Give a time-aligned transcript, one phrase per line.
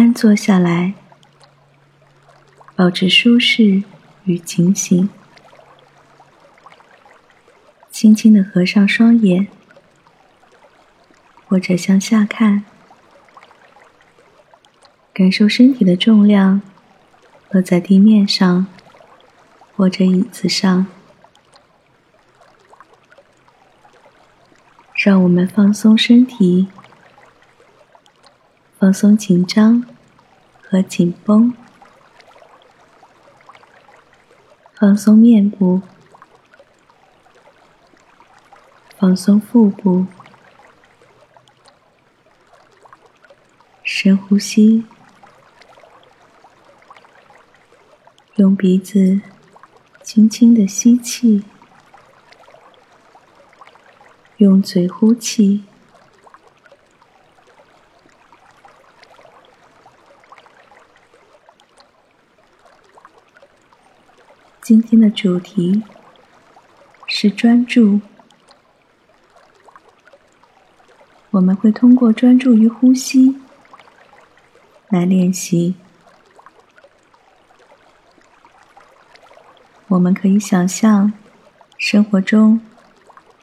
[0.00, 0.94] 安坐下来，
[2.74, 3.82] 保持舒适
[4.24, 5.10] 与警醒，
[7.90, 9.48] 轻轻的合上双眼，
[11.46, 12.64] 或者向下看，
[15.12, 16.62] 感受身体的重量
[17.50, 18.66] 落在地面上
[19.76, 20.86] 或者椅子上。
[24.94, 26.68] 让我们放松身体，
[28.78, 29.84] 放松紧张。
[30.70, 31.52] 和紧绷，
[34.76, 35.82] 放松面部，
[38.96, 40.06] 放松腹部，
[43.82, 44.84] 深呼吸，
[48.36, 49.20] 用鼻子
[50.04, 51.42] 轻轻的吸气。
[54.36, 55.64] 用嘴呼气。
[64.70, 65.82] 今天的主题
[67.08, 68.00] 是专注。
[71.32, 73.34] 我们会通过专注于呼吸
[74.88, 75.74] 来练习。
[79.88, 81.12] 我们可以想象
[81.76, 82.60] 生活中。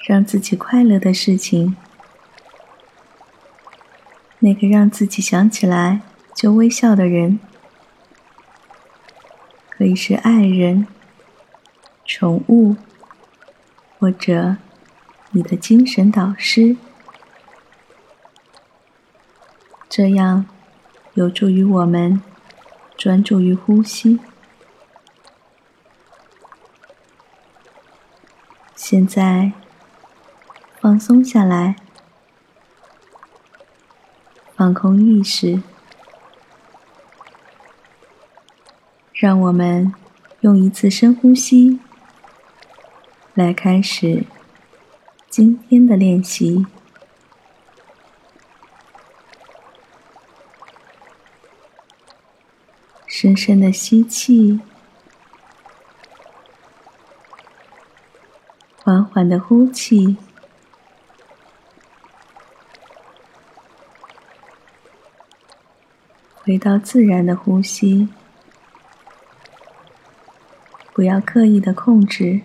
[0.00, 1.76] 让自己快乐的事情，
[4.40, 6.00] 那个让自己想起来
[6.34, 7.38] 就微笑的人，
[9.70, 10.88] 可以是爱人、
[12.14, 12.76] 宠物，
[13.98, 14.58] 或者
[15.30, 16.76] 你的精神导师。
[19.88, 20.44] 这样
[21.14, 22.22] 有助于我们
[22.98, 24.20] 专注于呼吸。
[28.76, 29.52] 现在。
[30.82, 31.76] 放松下来，
[34.56, 35.62] 放空意识，
[39.12, 39.94] 让我们
[40.40, 41.78] 用一次深呼吸
[43.34, 44.26] 来开始
[45.30, 46.66] 今天的练习。
[53.06, 54.60] 深深的吸气，
[58.76, 60.18] 缓缓的呼气。
[66.44, 68.08] 回到自然的呼吸，
[70.92, 72.40] 不要刻意的控制，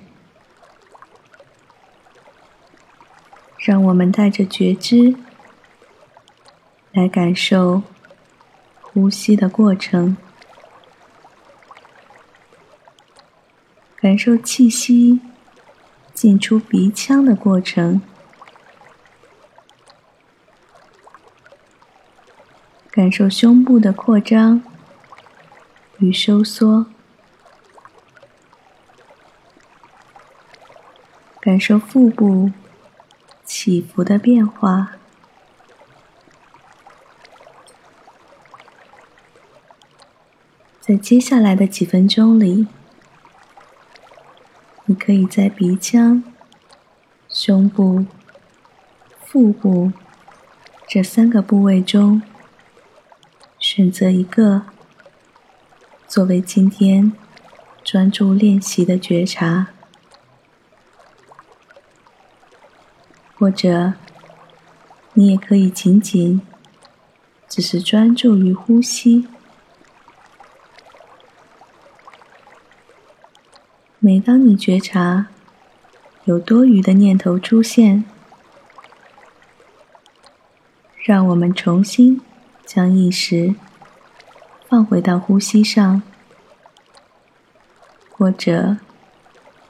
[3.57, 5.15] 让我们带着觉知
[6.91, 7.83] 来感受
[8.81, 10.17] 呼吸的过程，
[13.95, 15.21] 感受气息
[16.13, 18.01] 进出鼻腔的过程。
[22.91, 24.61] 感受胸部的扩张
[25.99, 26.87] 与收缩，
[31.39, 32.51] 感受腹部
[33.67, 34.93] 起伏的变化。
[40.79, 42.65] 在接下来的几分钟里，
[44.85, 46.23] 你可以在鼻腔、
[47.27, 48.05] 胸部、
[49.25, 49.91] 腹部
[50.87, 52.21] 这三个部位中。
[53.59, 54.61] 选择一个
[56.07, 57.11] 作为今天
[57.83, 59.67] 专注练习的觉察，
[63.37, 63.93] 或者
[65.13, 66.41] 你也可以仅仅
[67.47, 69.27] 只是专注于呼吸。
[73.99, 75.27] 每当你觉察
[76.25, 78.03] 有多余的念头出现，
[81.03, 82.21] 让我们重新
[82.65, 83.55] 将意识。
[84.69, 86.01] 放回到呼吸上，
[88.11, 88.75] 或者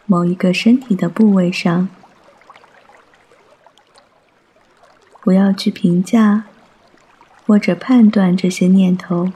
[0.07, 1.87] 某一个身体的部位上，
[5.27, 6.45] 不要去评价
[7.45, 9.33] 或者判断这些念头，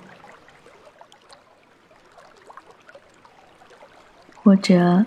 [4.41, 5.05] 或者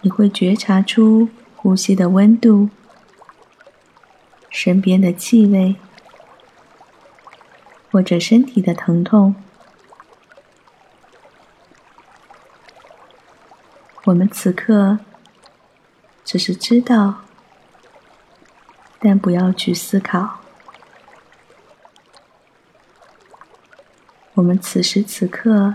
[0.00, 2.70] 你会觉察出呼吸的温度、
[4.48, 5.76] 身边的气味，
[7.90, 9.34] 或者身体的疼痛。
[14.04, 15.00] 我们此刻
[16.24, 17.26] 只是知道，
[19.02, 20.38] 但不要去思考。
[24.34, 25.74] 我们此时此刻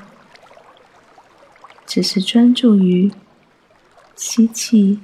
[1.85, 3.11] 只是专注于
[4.15, 5.01] 吸气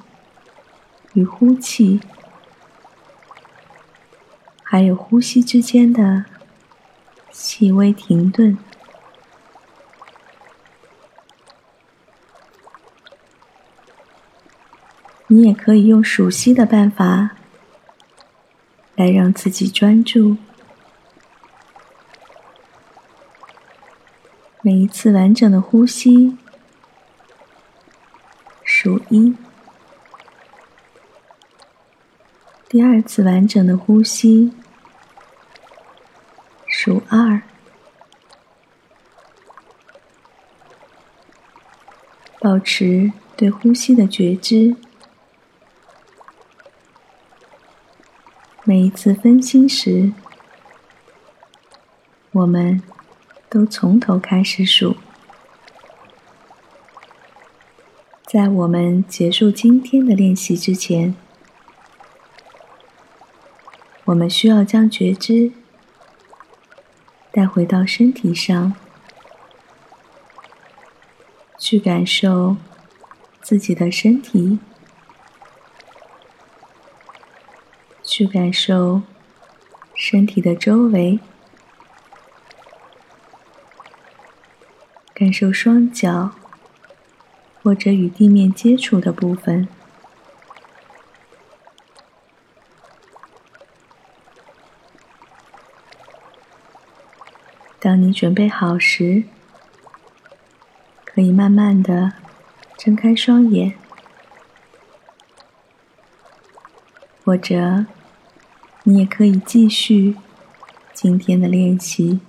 [1.13, 1.99] 与呼气，
[4.63, 6.25] 还有呼吸之间的
[7.29, 8.57] 细微停顿。
[15.27, 17.31] 你也可以用熟悉的办法
[18.95, 20.37] 来让自己专注。
[24.61, 26.37] 每一次完整的呼吸，
[28.63, 29.35] 数一；
[32.69, 34.53] 第二次完整的呼吸，
[36.65, 37.41] 数二。
[42.39, 44.75] 保持对呼吸的觉知。
[48.65, 50.13] 每一次分心时，
[52.31, 52.81] 我们
[53.49, 54.95] 都从头开始数。
[58.25, 61.13] 在我们结束今天的练习之前，
[64.05, 65.51] 我们需要将觉知
[67.33, 68.73] 带回到身体上，
[71.59, 72.55] 去感受
[73.41, 74.59] 自己的身体。
[78.03, 79.01] 去感受
[79.95, 81.19] 身体的周围，
[85.13, 86.31] 感受双脚
[87.61, 89.67] 或者与地面接触的部分。
[97.79, 99.23] 当你准备好时，
[101.03, 102.13] 可以慢慢的
[102.77, 103.77] 睁开双眼，
[107.23, 107.85] 或者。
[108.85, 110.17] 你也可以继续
[110.91, 112.19] 今天的练习。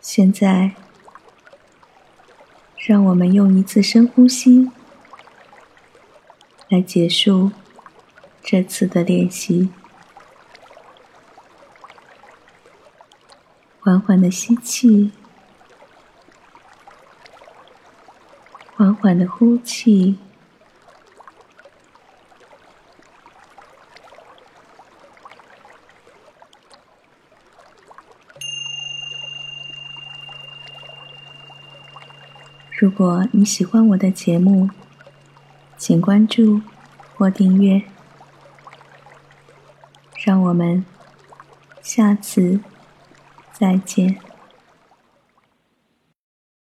[0.00, 0.72] 现在，
[2.78, 4.70] 让我们用一次深呼吸
[6.70, 7.52] 来结束
[8.42, 9.68] 这次的练习。
[13.78, 15.12] 缓缓的吸气。
[18.82, 20.18] 缓缓的呼气。
[32.72, 34.68] 如果你喜欢我的节目，
[35.78, 36.60] 请关注
[37.14, 37.84] 或订阅。
[40.24, 40.84] 让我们
[41.80, 42.58] 下次
[43.52, 44.31] 再见。